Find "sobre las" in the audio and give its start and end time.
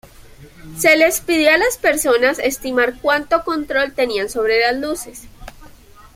4.29-4.77